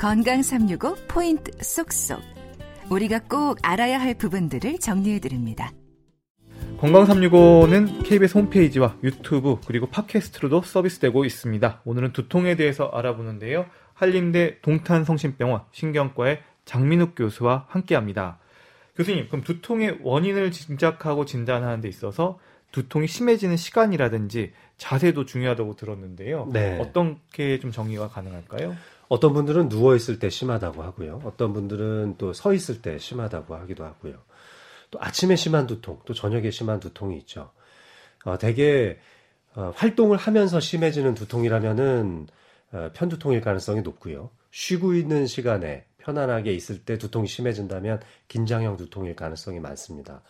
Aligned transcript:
건강 0.00 0.40
365 0.42 0.96
포인트 1.08 1.52
쏙쏙. 1.62 2.22
우리가 2.88 3.18
꼭 3.28 3.58
알아야 3.62 4.00
할 4.00 4.14
부분들을 4.14 4.78
정리해 4.78 5.18
드립니다. 5.18 5.72
건강 6.78 7.04
365는 7.04 8.02
KBS 8.02 8.38
홈페이지와 8.38 8.96
유튜브 9.04 9.58
그리고 9.66 9.88
팟캐스트로도 9.88 10.62
서비스되고 10.62 11.26
있습니다. 11.26 11.82
오늘은 11.84 12.14
두통에 12.14 12.56
대해서 12.56 12.86
알아보는데요. 12.86 13.66
한림대 13.92 14.60
동탄성심병원 14.62 15.64
신경과의 15.70 16.40
장민욱 16.64 17.14
교수와 17.14 17.66
함께합니다. 17.68 18.38
교수님, 18.96 19.28
그럼 19.28 19.44
두통의 19.44 19.98
원인을 20.00 20.50
짐작하고 20.50 21.26
진단하는 21.26 21.82
데 21.82 21.88
있어서 21.90 22.38
두통이 22.72 23.06
심해지는 23.06 23.58
시간이라든지 23.58 24.52
자세도 24.78 25.26
중요하다고 25.26 25.76
들었는데요. 25.76 26.48
네. 26.50 26.78
어떻게 26.80 27.60
좀 27.60 27.70
정의가 27.70 28.08
가능할까요? 28.08 28.74
어떤 29.10 29.32
분들은 29.32 29.68
누워 29.68 29.96
있을 29.96 30.20
때 30.20 30.30
심하다고 30.30 30.84
하고요. 30.84 31.20
어떤 31.24 31.52
분들은 31.52 32.14
또 32.16 32.32
서 32.32 32.54
있을 32.54 32.80
때 32.80 32.96
심하다고 32.96 33.56
하기도 33.56 33.84
하고요. 33.84 34.14
또 34.92 35.00
아침에 35.02 35.34
심한 35.34 35.66
두통, 35.66 36.00
또 36.04 36.14
저녁에 36.14 36.50
심한 36.52 36.78
두통이 36.78 37.18
있죠. 37.18 37.50
어, 38.24 38.38
대개 38.38 38.98
어, 39.56 39.72
활동을 39.74 40.16
하면서 40.16 40.60
심해지는 40.60 41.14
두통이라면은 41.14 42.28
어, 42.72 42.90
편두통일 42.94 43.40
가능성이 43.40 43.82
높고요. 43.82 44.30
쉬고 44.52 44.94
있는 44.94 45.26
시간에 45.26 45.86
편안하게 45.98 46.54
있을 46.54 46.84
때 46.84 46.96
두통이 46.96 47.26
심해진다면 47.26 48.00
긴장형 48.28 48.76
두통일 48.76 49.16
가능성이 49.16 49.58
많습니다. 49.58 50.22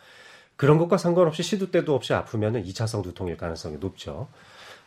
그런 0.57 0.79
것과 0.79 0.97
상관없이 0.97 1.43
시도 1.43 1.71
때도 1.71 1.95
없이 1.95 2.15
아프면은 2.15 2.65
2차성 2.65 3.03
두통일 3.03 3.37
가능성이 3.37 3.77
높죠. 3.77 4.29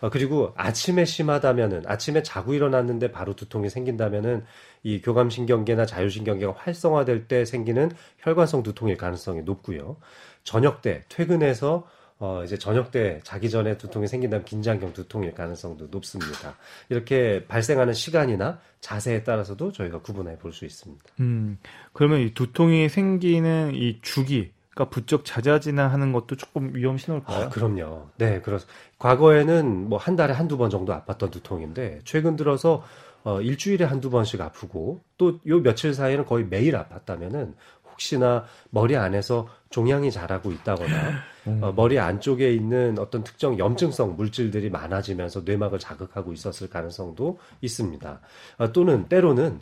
어, 0.02 0.10
그리고 0.10 0.54
아침에 0.56 1.06
심하다면은 1.06 1.84
아침에 1.86 2.24
자고 2.24 2.54
일어났는데 2.54 3.12
바로 3.12 3.36
두통이 3.36 3.70
생긴다면은 3.70 4.44
이 4.84 5.02
교감신경계나 5.02 5.86
자율신경계가 5.86 6.54
활성화될 6.58 7.28
때 7.28 7.46
생기는 7.46 7.92
혈관성 8.20 8.64
두통일 8.64 8.98
가능성이 8.98 9.44
높고요. 9.44 9.98
저녁 10.44 10.82
때 10.82 11.04
퇴근해서 11.10 11.88
어, 12.20 12.42
이제 12.44 12.58
저녁 12.58 12.92
때 12.92 13.20
자기 13.24 13.50
전에 13.50 13.78
두통이 13.78 14.08
생긴다면 14.08 14.46
긴장형 14.46 14.94
두통일 14.94 15.34
가능성도 15.34 15.88
높습니다. 15.92 16.56
이렇게 16.90 17.46
발생하는 17.48 17.94
시간이나 17.94 18.60
자세에 18.82 19.24
따라서도 19.24 19.72
저희가 19.72 20.00
구분해 20.00 20.38
볼 20.38 20.54
수 20.54 20.64
있습니다. 20.66 21.04
음, 21.20 21.58
그러면 21.92 22.22
이 22.22 22.34
두통이 22.34 22.88
생기는 22.88 23.74
이 23.74 24.00
주기, 24.02 24.52
그러니까 24.74 24.90
부쩍 24.94 25.24
잦아지나 25.26 25.88
하는 25.88 26.12
것도 26.14 26.36
조금 26.36 26.72
위험 26.76 26.98
신호일까요? 26.98 27.46
아, 27.46 27.50
그럼요. 27.50 28.08
네, 28.18 28.42
그렇. 28.42 28.60
과거에는 29.00 29.90
뭐 29.90 30.00
한 30.00 30.16
달에 30.16 30.34
한두 30.34 30.58
번 30.58 30.70
정도 30.70 30.94
아팠던 30.94 31.32
두통인데 31.32 32.02
최근 32.06 32.36
들어서 32.36 32.84
어, 33.24 33.40
일주일에 33.42 33.86
한두 33.86 34.10
번씩 34.10 34.42
아프고 34.42 35.02
또 35.18 35.40
요 35.48 35.62
며칠 35.62 35.94
사이에는 35.94 36.26
거의 36.26 36.46
매일 36.46 36.74
아팠다면은 36.74 37.54
혹시나 37.92 38.46
머리 38.72 38.98
안에서 38.98 39.48
종양이 39.70 40.12
자라고 40.12 40.52
있다거나 40.52 40.90
음. 41.48 41.60
어, 41.64 41.72
머리 41.74 42.00
안쪽에 42.00 42.52
있는 42.52 42.98
어떤 42.98 43.24
특정 43.24 43.60
염증성 43.60 44.16
물질들이 44.16 44.70
많아지면서 44.72 45.42
뇌막을 45.46 45.78
자극하고 45.78 46.34
있었을 46.34 46.70
가능성도 46.70 47.38
있습니다. 47.62 48.20
어, 48.58 48.72
또는 48.72 49.06
때로는 49.08 49.60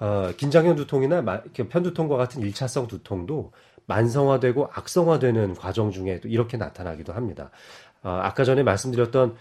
어, 0.00 0.30
긴장형 0.36 0.74
두통이나 0.76 1.22
마, 1.22 1.40
편두통과 1.42 2.16
같은 2.16 2.42
일차성 2.42 2.88
두통도 2.88 3.52
만성화되고 3.86 4.70
악성화되는 4.72 5.54
과정 5.54 5.90
중에 5.90 6.20
또 6.20 6.28
이렇게 6.28 6.56
나타나기도 6.56 7.12
합니다. 7.12 7.50
어, 8.02 8.10
아까 8.10 8.44
전에 8.44 8.62
말씀드렸던 8.62 9.36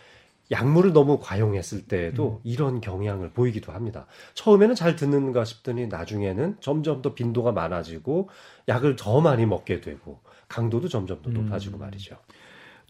약물을 0.52 0.94
너무 0.94 1.20
과용했을 1.22 1.88
때에도 1.88 2.34
음. 2.34 2.40
이런 2.44 2.82
경향을 2.82 3.32
보이기도 3.32 3.72
합니다. 3.72 4.06
처음에는 4.34 4.76
잘 4.76 4.96
듣는가 4.96 5.46
싶더니 5.46 5.88
나중에는 5.88 6.58
점점 6.60 7.02
더 7.02 7.14
빈도가 7.14 7.52
많아지고 7.52 8.30
약을 8.68 8.96
더 8.96 9.22
많이 9.22 9.46
먹게 9.46 9.82
되고 9.82 10.20
강도도 10.48 10.88
점점 10.88 11.22
더 11.22 11.30
높아지고 11.30 11.78
음. 11.78 11.80
말이죠. 11.80 12.18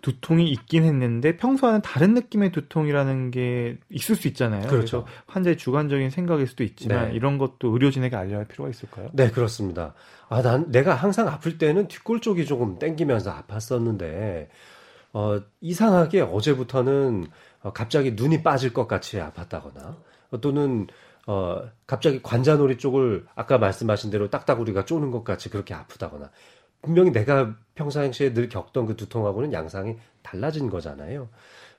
두통이 0.03 0.49
있긴 0.51 0.83
했는데 0.83 1.37
평소와는 1.37 1.81
다른 1.81 2.13
느낌의 2.13 2.51
두통이라는 2.51 3.31
게 3.31 3.77
있을 3.89 4.15
수 4.15 4.27
있잖아요. 4.27 4.67
그렇죠. 4.67 5.05
환자의 5.27 5.57
주관적인 5.57 6.09
생각일 6.09 6.45
수도 6.45 6.65
있지만 6.65 7.09
네. 7.09 7.15
이런 7.15 7.37
것도 7.37 7.69
의료진에게 7.69 8.13
알려야 8.13 8.39
할 8.39 8.45
필요가 8.45 8.69
있을까요? 8.69 9.07
네, 9.13 9.31
그렇습니다. 9.31 9.93
아, 10.27 10.41
난 10.41 10.69
내가 10.71 10.93
항상 10.93 11.29
아플 11.29 11.57
때는 11.57 11.87
뒷골 11.87 12.19
쪽이 12.19 12.45
조금 12.45 12.77
땡기면서 12.79 13.33
아팠었는데 13.33 14.49
어, 15.13 15.39
이상하게 15.61 16.21
어제부터는 16.21 17.27
어, 17.61 17.71
갑자기 17.71 18.11
눈이 18.11 18.43
빠질 18.43 18.73
것 18.73 18.87
같이 18.87 19.17
아팠다거나 19.19 19.95
또는 20.41 20.87
어, 21.27 21.61
갑자기 21.87 22.21
관자놀이 22.21 22.77
쪽을 22.77 23.25
아까 23.35 23.57
말씀하신 23.57 24.11
대로 24.11 24.29
딱따구리가 24.29 24.83
쪼는 24.83 25.11
것 25.11 25.23
같이 25.23 25.49
그렇게 25.49 25.73
아프다거나 25.73 26.29
분명히 26.83 27.11
내가 27.11 27.55
평상시에 27.75 28.33
늘 28.33 28.49
겪던 28.49 28.85
그 28.85 28.95
두통하고는 28.95 29.51
양상이 29.53 29.95
달라진 30.21 30.69
거잖아요. 30.69 31.29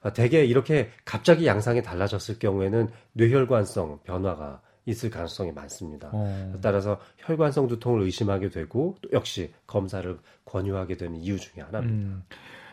어, 0.02 0.12
대개 0.12 0.44
이렇게 0.44 0.90
갑자기 1.04 1.46
양상이 1.46 1.82
달라졌을 1.82 2.38
경우에는 2.38 2.88
뇌혈관성 3.12 4.00
변화가 4.02 4.60
있을 4.86 5.10
가능성이 5.10 5.52
많습니다. 5.52 6.10
어. 6.12 6.54
따라서 6.60 6.98
혈관성 7.18 7.68
두통을 7.68 8.02
의심하게 8.02 8.48
되고 8.48 8.96
또 9.00 9.10
역시 9.12 9.52
검사를 9.66 10.18
권유하게 10.46 10.96
되는 10.96 11.16
이유 11.16 11.38
중에 11.38 11.62
하나입니다. 11.62 12.14
음. 12.16 12.22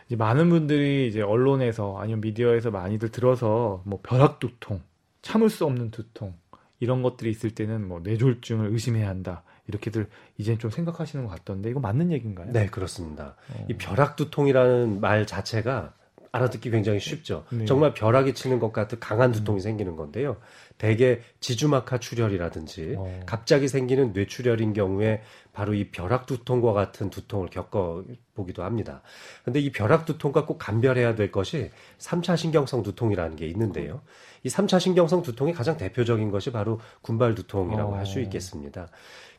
이제 0.06 0.16
많은 0.16 0.50
분들이 0.50 1.08
이제 1.08 1.22
언론에서 1.22 1.96
아니면 1.98 2.20
미디어에서 2.20 2.70
많이들 2.70 3.10
들어서 3.10 3.82
뭐 3.86 4.00
벼락 4.02 4.40
두통, 4.40 4.80
참을 5.22 5.48
수 5.48 5.64
없는 5.64 5.90
두통 5.90 6.34
이런 6.80 7.02
것들이 7.02 7.30
있을 7.30 7.50
때는 7.54 7.86
뭐 7.86 8.00
뇌졸중을 8.00 8.72
의심해야 8.72 9.08
한다. 9.08 9.42
이렇게들 9.68 10.08
이제 10.38 10.58
좀 10.58 10.70
생각하시는 10.70 11.24
것 11.24 11.30
같던데 11.30 11.70
이거 11.70 11.80
맞는 11.80 12.12
얘기인가요? 12.12 12.52
네, 12.52 12.66
그렇습니다. 12.66 13.36
어. 13.54 13.66
이 13.68 13.74
벼락 13.74 14.16
두통이라는 14.16 15.00
말 15.00 15.26
자체가 15.26 15.94
알아듣기 16.32 16.70
굉장히 16.70 16.98
쉽죠. 16.98 17.44
네. 17.50 17.66
정말 17.66 17.92
벼락이 17.92 18.32
치는 18.32 18.58
것 18.58 18.72
같은 18.72 18.98
강한 18.98 19.32
두통이 19.32 19.58
음. 19.58 19.60
생기는 19.60 19.96
건데요. 19.96 20.38
대개 20.78 21.20
지주막하 21.40 21.98
출혈이라든지 21.98 22.94
어. 22.98 23.20
갑자기 23.26 23.68
생기는 23.68 24.12
뇌출혈인 24.12 24.72
경우에 24.72 25.22
바로 25.52 25.74
이 25.74 25.90
벼락 25.90 26.26
두통과 26.26 26.72
같은 26.72 27.10
두통을 27.10 27.48
겪어 27.48 28.04
보기도 28.34 28.62
합니다. 28.64 29.02
근데 29.44 29.60
이 29.60 29.70
벼락 29.70 30.06
두통과 30.06 30.46
꼭 30.46 30.58
감별해야 30.58 31.14
될 31.14 31.30
것이 31.30 31.70
3차 31.98 32.36
신경성 32.36 32.82
두통이라는 32.82 33.36
게 33.36 33.46
있는데요. 33.46 34.00
이 34.42 34.48
3차 34.48 34.80
신경성 34.80 35.22
두통이 35.22 35.52
가장 35.52 35.76
대표적인 35.76 36.30
것이 36.30 36.50
바로 36.50 36.80
군발 37.02 37.34
두통이라고 37.34 37.92
어. 37.92 37.96
할수 37.96 38.20
있겠습니다. 38.20 38.88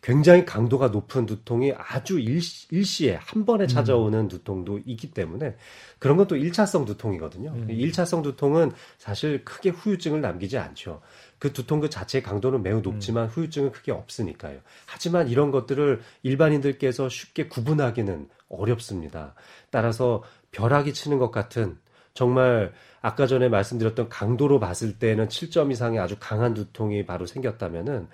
굉장히 0.03 0.45
강도가 0.45 0.89
높은 0.89 1.25
두통이 1.25 1.73
아주 1.77 2.19
일시, 2.19 2.67
일시에 2.71 3.15
한 3.15 3.45
번에 3.45 3.67
찾아오는 3.67 4.19
음. 4.19 4.27
두통도 4.27 4.81
있기 4.85 5.11
때문에 5.11 5.55
그런 5.97 6.17
것도 6.17 6.35
1차성 6.35 6.85
두통이거든요. 6.85 7.51
음. 7.51 7.67
1차성 7.69 8.21
두통은 8.21 8.73
사실 8.97 9.45
크게 9.45 9.69
후유증을 9.69 10.19
남기지 10.19 10.57
않죠. 10.57 11.01
그 11.43 11.51
두통 11.51 11.81
그 11.81 11.89
자체의 11.89 12.23
강도는 12.23 12.63
매우 12.63 12.79
높지만 12.79 13.25
음. 13.25 13.27
후유증은 13.27 13.73
크게 13.73 13.91
없으니까요. 13.91 14.59
하지만 14.85 15.27
이런 15.27 15.51
것들을 15.51 15.99
일반인들께서 16.21 17.09
쉽게 17.09 17.49
구분하기는 17.49 18.29
어렵습니다. 18.47 19.35
따라서 19.69 20.23
벼락이 20.51 20.93
치는 20.93 21.17
것 21.17 21.31
같은 21.31 21.77
정말 22.13 22.71
아까 23.01 23.27
전에 23.27 23.49
말씀드렸던 23.49 24.07
강도로 24.07 24.61
봤을 24.61 24.97
때는 24.99 25.27
7점 25.27 25.69
이상의 25.73 25.99
아주 25.99 26.15
강한 26.17 26.53
두통이 26.53 27.05
바로 27.05 27.25
생겼다면은 27.25 28.07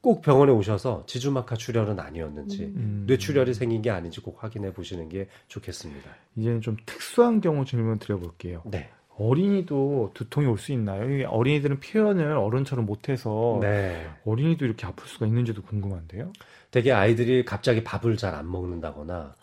꼭 0.00 0.22
병원에 0.22 0.52
오셔서 0.52 1.02
지주막하 1.08 1.56
출혈은 1.56 1.98
아니었는지 1.98 2.66
음. 2.76 3.06
뇌출혈이 3.08 3.54
생긴 3.54 3.82
게 3.82 3.90
아닌지 3.90 4.20
꼭 4.20 4.44
확인해 4.44 4.72
보시는 4.72 5.08
게 5.08 5.26
좋겠습니다. 5.48 6.08
이제는 6.36 6.60
좀 6.60 6.76
특수한 6.86 7.40
경우 7.40 7.64
질문 7.64 7.98
드려볼게요. 7.98 8.62
네. 8.66 8.88
어린이도 9.18 10.12
두통이 10.14 10.46
올 10.46 10.58
수 10.58 10.72
있나요? 10.72 11.28
어린이들은 11.28 11.80
표현을 11.80 12.36
어른처럼 12.36 12.86
못해서 12.86 13.58
네. 13.60 14.06
어린이도 14.24 14.64
이렇게 14.64 14.86
아플 14.86 15.06
수가 15.06 15.26
있는지도 15.26 15.62
궁금한데요. 15.62 16.32
되게 16.70 16.92
아이들이 16.92 17.44
갑자기 17.44 17.82
밥을 17.82 18.16
잘 18.16 18.34
안 18.34 18.50
먹는다거나 18.50 19.34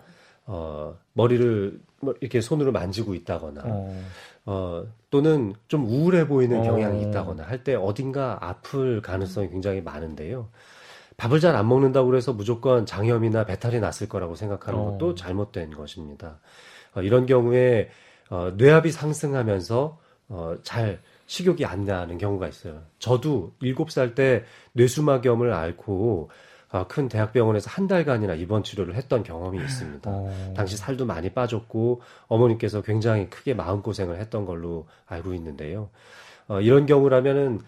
어, 0.47 0.97
머리를 1.13 1.79
뭐 2.01 2.13
이렇게 2.21 2.39
손으로 2.41 2.71
만지고 2.71 3.15
있다거나 3.15 3.61
어. 3.65 4.03
어 4.45 4.85
또는 5.09 5.55
좀 5.67 5.85
우울해 5.85 6.27
보이는 6.27 6.61
경향이 6.63 7.03
어. 7.03 7.07
있다거나 7.09 7.43
할 7.43 7.63
때 7.63 7.73
어딘가 7.75 8.37
아플 8.41 9.01
가능성이 9.01 9.49
굉장히 9.49 9.81
많은데요. 9.81 10.49
밥을 11.17 11.39
잘 11.39 11.55
안 11.55 11.67
먹는다고 11.67 12.07
그래서 12.09 12.31
무조건 12.33 12.85
장염이나 12.85 13.45
배탈이 13.45 13.79
났을 13.79 14.07
거라고 14.07 14.35
생각하는 14.35 14.79
어. 14.79 14.83
것도 14.91 15.15
잘못된 15.15 15.71
것입니다. 15.71 16.39
어, 16.93 17.01
이런 17.01 17.25
경우에 17.25 17.89
어, 18.29 18.51
뇌압이 18.55 18.91
상승하면서 18.91 19.99
어, 20.29 20.55
잘 20.63 20.99
식욕이 21.27 21.65
안 21.65 21.85
나는 21.85 22.17
경우가 22.17 22.47
있어요. 22.47 22.81
저도 22.99 23.53
7살 23.61 24.15
때 24.15 24.43
뇌수막염을 24.73 25.53
앓고 25.53 26.29
어, 26.71 26.87
큰 26.87 27.07
대학병원에서 27.07 27.69
한 27.69 27.87
달간이나 27.87 28.33
입원 28.33 28.63
치료를 28.63 28.95
했던 28.95 29.23
경험이 29.23 29.59
있습니다. 29.59 30.09
어... 30.09 30.53
당시 30.55 30.75
살도 30.75 31.05
많이 31.05 31.29
빠졌고 31.29 32.01
어머니께서 32.27 32.81
굉장히 32.81 33.29
크게 33.29 33.53
마음고생을 33.53 34.19
했던 34.19 34.45
걸로 34.45 34.87
알고 35.05 35.33
있는데요. 35.35 35.89
어, 36.47 36.59
이런 36.59 36.85
경우라면은 36.85 37.61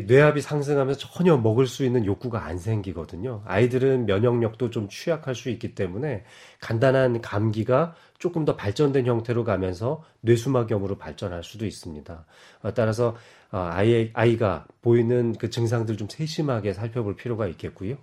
뇌압이 0.00 0.40
상승하면서 0.40 0.98
전혀 0.98 1.36
먹을 1.36 1.66
수 1.66 1.84
있는 1.84 2.06
욕구가 2.06 2.44
안 2.44 2.56
생기거든요. 2.56 3.42
아이들은 3.44 4.06
면역력도 4.06 4.70
좀 4.70 4.88
취약할 4.88 5.34
수 5.34 5.50
있기 5.50 5.74
때문에 5.74 6.24
간단한 6.60 7.20
감기가 7.20 7.94
조금 8.18 8.46
더 8.46 8.56
발전된 8.56 9.06
형태로 9.06 9.44
가면서 9.44 10.02
뇌수막염으로 10.22 10.96
발전할 10.96 11.44
수도 11.44 11.66
있습니다. 11.66 12.24
어, 12.62 12.74
따라서 12.74 13.16
어, 13.50 13.58
아이, 13.70 14.10
아이가 14.14 14.66
보이는 14.80 15.34
그 15.34 15.50
증상들 15.50 15.98
좀 15.98 16.08
세심하게 16.08 16.72
살펴볼 16.72 17.14
필요가 17.14 17.46
있겠고요. 17.48 17.96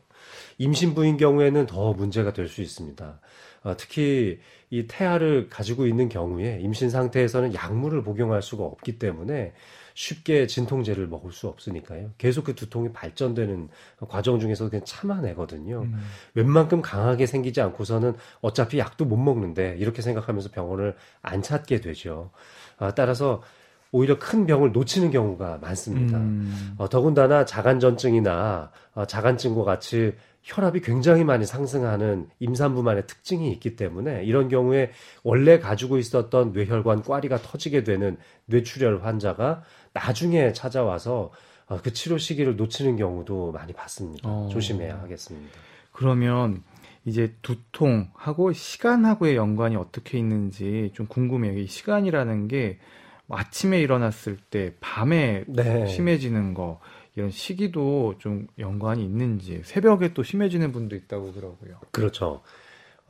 임신부인 0.57 1.18
경우에는 1.18 1.66
더 1.68 1.94
문제가 1.94 2.33
될 2.33 2.48
수 2.48 2.62
있습니다. 2.62 3.19
어, 3.63 3.75
특히 3.77 4.39
이 4.69 4.88
태아를 4.88 5.50
가지고 5.50 5.86
있는 5.86 6.10
경우에 6.10 6.60
임신 6.62 6.89
상태에서는 6.89 7.54
약물을 7.54 8.04
복용할 8.04 8.42
수가 8.42 8.63
없기 8.63 9.00
때문에 9.00 9.54
쉽게 9.95 10.48
진통제를 10.48 11.07
먹을 11.07 11.33
수 11.33 11.48
없으니까요. 11.48 12.12
계속 12.18 12.45
그 12.45 12.56
두통이 12.56 12.94
발전되는 12.94 13.68
과정 14.07 14.39
중에서 14.39 14.69
그냥 14.69 14.86
참아내거든요. 14.86 15.81
음. 15.81 16.00
웬만큼 16.36 16.81
강하게 16.81 17.25
생기지 17.25 17.60
않고서는 17.60 18.13
어차피 18.39 18.80
약도 18.80 19.04
못 19.04 19.18
먹는데 19.18 19.75
이렇게 19.77 20.01
생각하면서 20.01 20.51
병원을 20.51 20.95
안 21.21 21.42
찾게 21.42 21.81
되죠. 21.81 22.31
아, 22.77 22.95
따라서 22.95 23.42
오히려 23.91 24.19
큰 24.19 24.45
병을 24.45 24.71
놓치는 24.71 25.12
경우가 25.12 25.59
많습니다. 25.62 26.18
음. 26.18 26.75
어, 26.77 26.89
더군다나 26.89 27.45
자간전증이나 27.45 28.71
어, 28.94 29.06
자간증과 29.06 29.63
같이 29.63 30.13
혈압이 30.44 30.81
굉장히 30.81 31.24
많이 31.24 31.45
상승하는 31.45 32.27
임산부만의 32.39 33.07
특징이 33.07 33.51
있기 33.51 33.75
때문에 33.75 34.24
이런 34.24 34.47
경우에 34.47 34.91
원래 35.24 35.59
가지고 35.59 35.97
있었던 35.97 36.53
뇌혈관 36.53 37.03
꽈리가 37.03 37.41
터지게 37.41 37.83
되는 37.83 38.18
뇌출혈 38.45 39.03
환자가 39.03 39.63
나중에 39.94 40.53
찾아와서 40.53 41.31
어, 41.68 41.80
그 41.83 41.94
치료 41.94 42.18
시기를 42.18 42.56
놓치는 42.56 42.97
경우도 42.97 43.51
많이 43.51 43.74
봤습니다. 43.74 44.27
어. 44.27 44.50
조심해야 44.51 45.00
하겠습니다. 45.01 45.51
그러면 45.92 46.63
이제 47.06 47.33
두통하고 47.42 48.53
시간하고의 48.53 49.35
연관이 49.35 49.75
어떻게 49.75 50.18
있는지 50.18 50.92
좀 50.94 51.06
궁금해요. 51.06 51.57
이 51.57 51.68
시간이라는 51.68 52.47
게 52.47 52.80
아침에 53.29 53.79
일어났을 53.79 54.37
때 54.49 54.73
밤에 54.79 55.43
네. 55.47 55.87
심해지는 55.87 56.53
거 56.53 56.79
이런 57.15 57.29
시기도 57.31 58.15
좀 58.19 58.47
연관이 58.57 59.03
있는지 59.03 59.61
새벽에 59.63 60.13
또 60.13 60.23
심해지는 60.23 60.71
분도 60.71 60.95
있다고 60.95 61.33
그러고요. 61.33 61.79
그렇죠. 61.91 62.41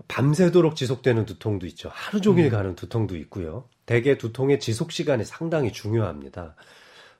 밤새도록 0.07 0.75
지속되는 0.75 1.25
두통도 1.25 1.65
있죠. 1.67 1.89
하루 1.91 2.21
종일 2.21 2.45
음. 2.45 2.51
가는 2.51 2.75
두통도 2.75 3.17
있고요. 3.17 3.65
대개 3.85 4.17
두통의 4.17 4.59
지속 4.59 4.91
시간이 4.91 5.25
상당히 5.25 5.71
중요합니다. 5.71 6.55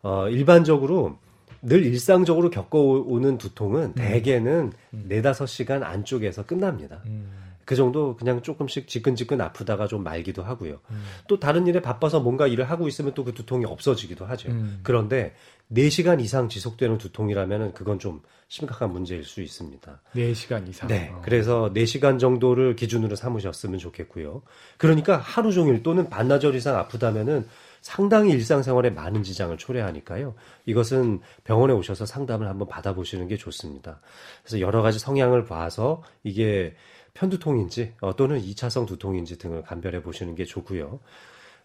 어, 0.02 0.30
일반적으로 0.30 1.20
늘 1.62 1.86
일상적으로 1.86 2.50
겪어오는 2.50 3.38
두통은 3.38 3.84
음. 3.84 3.94
대개는 3.96 4.72
음. 4.94 5.06
네다섯 5.08 5.48
시간 5.48 5.84
안쪽에서 5.84 6.46
끝납니다. 6.46 7.02
음. 7.06 7.49
그 7.70 7.76
정도 7.76 8.16
그냥 8.16 8.42
조금씩 8.42 8.88
지끈지끈 8.88 9.40
아프다가 9.40 9.86
좀 9.86 10.04
말기도 10.04 10.42
하고요. 10.42 10.80
음. 10.90 11.04
또 11.28 11.40
다른 11.40 11.68
일에 11.68 11.80
바빠서 11.84 12.20
뭔가 12.20 12.48
일을 12.48 12.68
하고 12.68 12.88
있으면 12.88 13.14
또 13.14 13.24
그 13.24 13.36
두통이 13.36 13.64
없어지기도 13.66 14.26
하죠. 14.26 14.50
음. 14.50 14.80
그런데 14.82 15.36
4시간 15.72 16.20
이상 16.20 16.50
지속되는 16.50 16.98
두통이라면 16.98 17.74
그건 17.76 18.00
좀 18.00 18.22
심각한 18.48 18.92
문제일 18.92 19.24
수 19.24 19.44
있습니다. 19.44 20.02
4시간 20.16 20.68
이상? 20.68 20.88
네. 20.88 21.12
어. 21.14 21.22
그래서 21.24 21.72
4시간 21.76 22.18
정도를 22.18 22.76
기준으로 22.76 23.16
삼으셨으면 23.16 23.78
좋겠고요. 23.78 24.42
그러니까 24.78 25.18
하루 25.18 25.52
종일 25.52 25.84
또는 25.84 26.10
반나절 26.10 26.56
이상 26.56 26.76
아프다면은 26.76 27.46
상당히 27.82 28.32
일상생활에 28.32 28.90
많은 28.90 29.24
지장을 29.24 29.58
초래하니까요. 29.58 30.36
이것은 30.66 31.22
병원에 31.44 31.74
오셔서 31.74 32.06
상담을 32.06 32.48
한번 32.48 32.68
받아보시는 32.68 33.28
게 33.28 33.38
좋습니다. 33.38 34.02
그래서 34.44 34.60
여러 34.60 34.82
가지 34.82 35.00
성향을 35.00 35.46
봐서 35.46 36.04
이게 36.24 36.76
편두통인지 37.14 37.94
어, 38.02 38.16
또는 38.16 38.42
2차성 38.42 38.88
두통인지 38.88 39.38
등을 39.38 39.64
감별해 39.64 40.02
보시는 40.02 40.36
게 40.36 40.46
좋고요. 40.46 41.00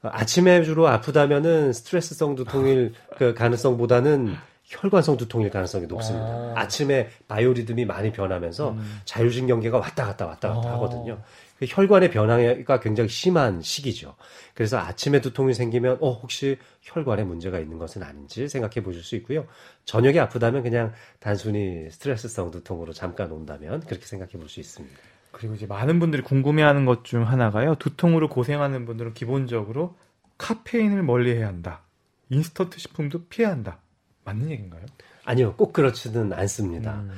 아침에 0.02 0.64
주로 0.64 0.87
아프다면은 0.88 1.72
스트레스성 1.72 2.34
두통일 2.34 2.93
그 3.16 3.34
가능성보다는 3.34 4.34
혈관성 4.64 5.16
두통일 5.19 5.50
가능성이 5.50 5.87
높습니다. 5.87 6.55
아. 6.56 6.69
침에 6.69 7.11
바이오리듬이 7.28 7.84
많이 7.84 8.12
변하면서 8.12 8.70
음. 8.72 9.00
자율신경계가 9.05 9.78
왔다 9.78 10.06
갔다 10.06 10.26
왔다 10.26 10.55
갔다 10.55 10.69
아. 10.70 10.72
하거든요. 10.75 11.20
그 11.58 11.66
혈관의 11.69 12.11
변화가 12.11 12.81
굉장히 12.81 13.08
심한 13.08 13.61
시기죠. 13.62 14.16
그래서 14.55 14.78
아침에 14.78 15.20
두통이 15.20 15.55
생기면 15.55 15.99
어 16.00 16.11
혹시 16.12 16.58
혈관에 16.82 17.25
문제가 17.25 17.61
있는 17.61 17.78
것은 17.78 18.02
아닌지 18.02 18.49
생각해 18.49 18.82
보실 18.82 19.02
수 19.02 19.14
있고요. 19.16 19.46
저녁에 19.84 20.19
아프다면 20.19 20.62
그냥 20.62 20.93
단순히 21.20 21.88
스트레스성 21.90 22.50
두통으로 22.50 22.93
잠깐 22.93 23.31
온다면 23.31 23.81
그렇게 23.81 24.06
생각해 24.06 24.32
볼 24.32 24.49
수 24.49 24.61
있습니다. 24.61 24.96
그리고 25.31 25.55
이제 25.55 25.66
많은 25.66 26.00
분들이 26.00 26.22
궁금해하는 26.22 26.87
것 26.87 27.02
중 27.05 27.28
하나가요. 27.28 27.75
두통으로 27.76 28.28
고생하는 28.28 28.87
분들은 28.87 29.14
기본적으로 29.14 29.96
카페인을 30.38 31.02
멀리해야 31.02 31.46
한다. 31.46 31.82
인스턴트 32.31 32.78
식품도 32.78 33.26
피해야 33.26 33.52
한다. 33.52 33.78
맞는 34.25 34.50
얘기인가요? 34.50 34.82
아니요, 35.25 35.55
꼭 35.56 35.73
그렇지는 35.73 36.32
않습니다. 36.32 37.00
음. 37.00 37.11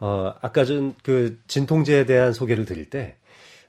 어, 0.00 0.34
아까 0.40 0.64
전 0.64 0.94
그 1.02 1.38
진통제에 1.46 2.06
대한 2.06 2.32
소개를 2.32 2.64
드릴 2.64 2.88
때 2.88 3.16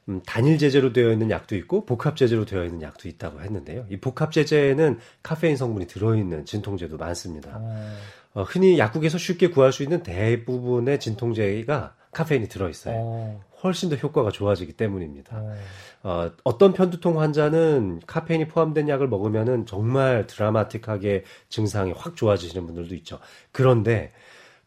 음, 0.10 0.22
단일 0.26 0.58
제제로 0.58 0.94
되어 0.94 1.12
있는 1.12 1.30
약도 1.30 1.56
있고 1.56 1.86
복합 1.86 2.18
제제로 2.18 2.46
되어 2.46 2.64
있는 2.66 2.82
약도 2.82 3.08
있다고 3.08 3.42
했는데요. 3.42 3.86
이 3.90 3.98
복합 3.98 4.32
제제에는 4.32 5.00
카페인 5.22 5.58
성분이 5.58 5.88
들어 5.88 6.16
있는 6.16 6.46
진통제도 6.46 6.98
많습니다. 6.98 7.52
어. 7.56 7.98
어, 8.34 8.44
흔히 8.44 8.80
약국에서 8.80 9.18
쉽게 9.18 9.48
구할 9.50 9.72
수 9.74 9.84
있는 9.84 10.04
대부분의 10.04 11.00
진통제가 11.00 11.96
카페인이 12.12 12.48
들어 12.48 12.70
있어요. 12.70 12.96
어. 12.98 13.44
훨씬 13.64 13.90
더 13.90 13.96
효과가 13.96 14.32
좋아지기 14.32 14.74
때문입니다. 14.74 15.38
어. 15.38 15.56
어, 16.04 16.32
어떤 16.44 16.74
편두통 16.74 17.20
환자는 17.22 18.02
카페인이 18.08 18.48
포함된 18.48 18.90
약을 18.90 19.08
먹으면은 19.08 19.66
정말 19.66 20.26
드라마틱하게 20.28 21.24
증상이 21.50 21.94
확 21.96 22.16
좋아지시는 22.16 22.66
분들도 22.66 22.96
있죠. 22.96 23.20
그런데 23.52 24.12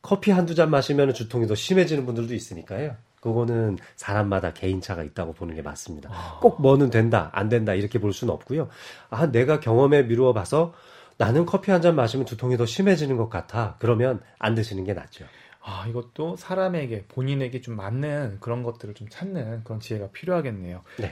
커피 0.02 0.30
한두 0.30 0.54
잔 0.54 0.70
마시면 0.70 1.12
두통이 1.14 1.46
더 1.46 1.54
심해지는 1.54 2.06
분들도 2.06 2.34
있으니까요. 2.34 2.96
그거는 3.20 3.78
사람마다 3.96 4.52
개인차가 4.52 5.02
있다고 5.02 5.32
보는 5.32 5.54
게 5.54 5.62
맞습니다. 5.62 6.10
아. 6.12 6.38
꼭 6.42 6.60
뭐는 6.60 6.90
된다, 6.90 7.30
안 7.32 7.48
된다, 7.48 7.72
이렇게 7.72 7.98
볼 7.98 8.12
수는 8.12 8.32
없고요. 8.34 8.68
아, 9.08 9.30
내가 9.32 9.60
경험에 9.60 10.02
미루어 10.02 10.34
봐서 10.34 10.74
나는 11.16 11.46
커피 11.46 11.70
한 11.70 11.80
잔 11.80 11.94
마시면 11.96 12.26
두통이 12.26 12.56
더 12.58 12.66
심해지는 12.66 13.16
것 13.16 13.30
같아. 13.30 13.76
그러면 13.78 14.20
안 14.38 14.54
드시는 14.54 14.84
게 14.84 14.92
낫죠. 14.92 15.24
아, 15.66 15.86
이것도 15.88 16.36
사람에게, 16.36 17.06
본인에게 17.08 17.62
좀 17.62 17.76
맞는 17.76 18.38
그런 18.40 18.62
것들을 18.62 18.92
좀 18.94 19.08
찾는 19.08 19.64
그런 19.64 19.80
지혜가 19.80 20.10
필요하겠네요. 20.12 20.82
네. 20.98 21.10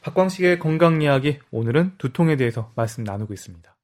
박광식의 0.00 0.58
건강 0.58 1.02
이야기, 1.02 1.38
오늘은 1.50 1.96
두통에 1.98 2.36
대해서 2.36 2.72
말씀 2.74 3.04
나누고 3.04 3.34
있습니다. 3.34 3.76